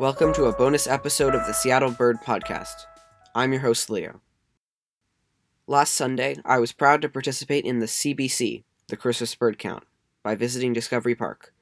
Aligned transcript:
Welcome 0.00 0.32
to 0.34 0.44
a 0.44 0.52
bonus 0.52 0.86
episode 0.86 1.34
of 1.34 1.46
the 1.46 1.52
Seattle 1.52 1.90
Bird 1.90 2.16
Podcast. 2.22 2.86
I'm 3.34 3.52
your 3.52 3.60
host, 3.60 3.90
Leo. 3.90 4.22
Last 5.66 5.94
Sunday, 5.94 6.36
I 6.46 6.58
was 6.58 6.72
proud 6.72 7.02
to 7.02 7.10
participate 7.10 7.66
in 7.66 7.78
the 7.78 7.86
CBC, 7.86 8.64
the 8.88 8.96
Christmas 8.96 9.34
Bird 9.34 9.58
Count, 9.58 9.84
by 10.22 10.34
visiting 10.34 10.72
Discovery 10.72 11.14
Park. 11.14 11.52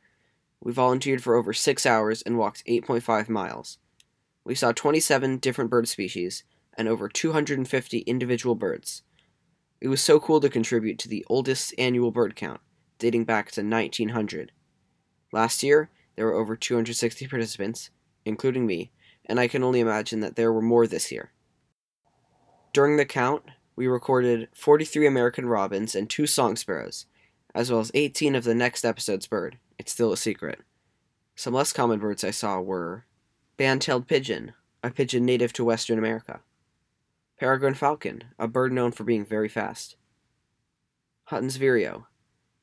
We 0.60 0.72
volunteered 0.72 1.22
for 1.22 1.34
over 1.34 1.52
six 1.52 1.84
hours 1.84 2.22
and 2.22 2.38
walked 2.38 2.64
8.5 2.66 3.28
miles. 3.28 3.78
We 4.44 4.54
saw 4.54 4.72
27 4.72 5.38
different 5.38 5.68
bird 5.68 5.88
species 5.88 6.44
and 6.78 6.88
over 6.88 7.08
250 7.08 7.98
individual 7.98 8.54
birds. 8.54 9.02
It 9.80 9.88
was 9.88 10.00
so 10.00 10.20
cool 10.20 10.40
to 10.40 10.48
contribute 10.48 10.98
to 11.00 11.08
the 11.08 11.26
oldest 11.28 11.74
annual 11.76 12.12
bird 12.12 12.36
count, 12.36 12.60
dating 12.98 13.24
back 13.24 13.50
to 13.52 13.62
1900. 13.62 14.52
Last 15.32 15.62
year, 15.64 15.90
there 16.16 16.26
were 16.26 16.34
over 16.34 16.56
260 16.56 17.26
participants, 17.26 17.90
including 18.24 18.66
me, 18.66 18.90
and 19.26 19.38
I 19.38 19.48
can 19.48 19.62
only 19.62 19.80
imagine 19.80 20.20
that 20.20 20.36
there 20.36 20.52
were 20.52 20.62
more 20.62 20.86
this 20.86 21.10
year. 21.10 21.32
During 22.72 22.96
the 22.96 23.04
count, 23.04 23.44
we 23.76 23.86
recorded 23.86 24.48
43 24.54 25.06
American 25.06 25.46
robins 25.46 25.94
and 25.94 26.08
two 26.08 26.26
song 26.26 26.56
sparrows, 26.56 27.06
as 27.54 27.70
well 27.70 27.80
as 27.80 27.90
18 27.94 28.34
of 28.34 28.44
the 28.44 28.54
next 28.54 28.84
episode's 28.84 29.26
bird. 29.26 29.58
It's 29.78 29.92
still 29.92 30.12
a 30.12 30.16
secret. 30.16 30.60
Some 31.34 31.54
less 31.54 31.72
common 31.72 31.98
birds 31.98 32.22
I 32.22 32.30
saw 32.30 32.60
were 32.60 33.06
band-tailed 33.56 34.06
pigeon, 34.06 34.52
a 34.82 34.90
pigeon 34.90 35.24
native 35.24 35.52
to 35.54 35.64
Western 35.64 35.98
America, 35.98 36.40
peregrine 37.38 37.74
falcon, 37.74 38.24
a 38.38 38.46
bird 38.46 38.72
known 38.72 38.92
for 38.92 39.04
being 39.04 39.24
very 39.24 39.48
fast, 39.48 39.96
Hutton's 41.24 41.56
vireo. 41.56 42.06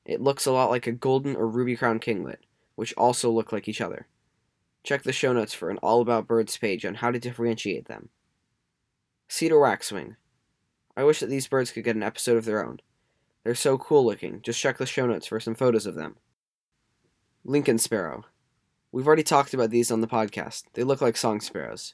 It 0.06 0.22
looks 0.22 0.46
a 0.46 0.52
lot 0.52 0.70
like 0.70 0.88
a 0.88 0.92
golden 0.92 1.36
or 1.36 1.48
ruby 1.48 1.76
crowned 1.78 2.02
kinglet, 2.02 2.40
which 2.76 2.94
also 2.96 3.32
look 3.32 3.52
like 3.52 3.68
each 3.68 3.80
other. 3.80 4.08
Check 4.88 5.04
the 5.04 5.12
show 5.12 5.34
notes 5.34 5.54
for 5.54 5.70
an 5.70 5.80
all 5.80 6.00
about 6.00 6.28
birds 6.28 6.58
page 6.58 6.86
on 6.86 6.94
how 6.94 7.12
to 7.12 7.20
differentiate 7.20 7.90
them. 7.90 8.08
Cedar 9.28 9.60
waxwing. 9.60 10.16
I 10.96 11.04
wish 11.04 11.20
that 11.20 11.26
these 11.26 11.46
birds 11.46 11.72
could 11.72 11.84
get 11.84 11.98
an 11.98 12.04
episode 12.04 12.38
of 12.38 12.46
their 12.46 12.66
own. 12.66 12.80
They're 13.44 13.54
so 13.54 13.78
cool 13.78 14.06
looking. 14.06 14.42
Just 14.42 14.62
check 14.62 14.78
the 14.78 14.86
show 14.86 15.06
notes 15.06 15.28
for 15.28 15.42
some 15.42 15.56
photos 15.56 15.88
of 15.88 15.96
them. 15.96 16.16
Lincoln 17.44 17.80
sparrow. 17.80 18.24
We've 18.94 19.06
already 19.06 19.24
talked 19.24 19.54
about 19.54 19.72
these 19.72 19.92
on 19.92 20.00
the 20.00 20.08
podcast. 20.08 20.64
They 20.72 20.86
look 20.86 21.02
like 21.02 21.18
song 21.18 21.42
sparrows. 21.42 21.94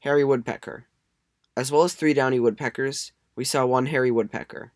Hairy 0.00 0.24
woodpecker. 0.24 0.86
As 1.56 1.70
well 1.70 1.84
as 1.84 1.94
three 1.94 2.14
downy 2.14 2.40
woodpeckers, 2.40 3.12
we 3.36 3.44
saw 3.44 3.64
one 3.64 3.86
hairy 3.86 4.10
woodpecker. 4.10 4.72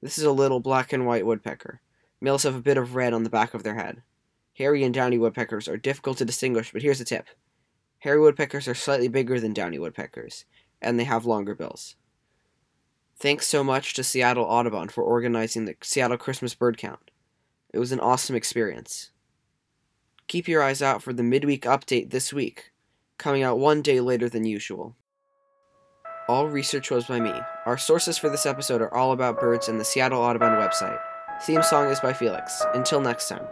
This 0.00 0.16
is 0.16 0.24
a 0.24 0.32
little 0.32 0.60
black 0.60 0.94
and 0.94 1.06
white 1.06 1.26
woodpecker. 1.26 1.82
Males 2.18 2.44
have 2.44 2.56
a 2.56 2.62
bit 2.62 2.78
of 2.78 2.94
red 2.94 3.12
on 3.12 3.24
the 3.24 3.28
back 3.28 3.52
of 3.52 3.62
their 3.62 3.74
head. 3.74 4.00
Hairy 4.54 4.82
and 4.84 4.92
downy 4.92 5.18
woodpeckers 5.18 5.68
are 5.68 5.76
difficult 5.76 6.18
to 6.18 6.24
distinguish, 6.24 6.72
but 6.72 6.82
here's 6.82 7.00
a 7.00 7.04
tip. 7.04 7.26
Hairy 7.98 8.20
woodpeckers 8.20 8.66
are 8.68 8.74
slightly 8.74 9.08
bigger 9.08 9.38
than 9.38 9.52
downy 9.52 9.78
woodpeckers, 9.78 10.44
and 10.80 10.98
they 10.98 11.04
have 11.04 11.26
longer 11.26 11.54
bills. 11.54 11.96
Thanks 13.18 13.46
so 13.46 13.62
much 13.62 13.92
to 13.94 14.04
Seattle 14.04 14.44
Audubon 14.44 14.88
for 14.88 15.04
organizing 15.04 15.66
the 15.66 15.76
Seattle 15.82 16.16
Christmas 16.16 16.54
Bird 16.54 16.78
Count. 16.78 17.10
It 17.72 17.78
was 17.78 17.92
an 17.92 18.00
awesome 18.00 18.34
experience. 18.34 19.10
Keep 20.26 20.48
your 20.48 20.62
eyes 20.62 20.80
out 20.80 21.02
for 21.02 21.12
the 21.12 21.22
midweek 21.22 21.64
update 21.64 22.10
this 22.10 22.32
week, 22.32 22.72
coming 23.18 23.42
out 23.42 23.58
one 23.58 23.82
day 23.82 24.00
later 24.00 24.28
than 24.28 24.44
usual. 24.44 24.96
All 26.28 26.48
research 26.48 26.90
was 26.90 27.06
by 27.06 27.20
me. 27.20 27.34
Our 27.66 27.76
sources 27.76 28.16
for 28.16 28.30
this 28.30 28.46
episode 28.46 28.80
are 28.80 28.94
all 28.94 29.12
about 29.12 29.40
birds 29.40 29.68
and 29.68 29.80
the 29.80 29.84
Seattle 29.84 30.22
Audubon 30.22 30.52
website. 30.52 31.00
Theme 31.42 31.62
song 31.62 31.90
is 31.90 32.00
by 32.00 32.12
Felix. 32.12 32.62
Until 32.74 33.00
next 33.00 33.28
time. 33.28 33.46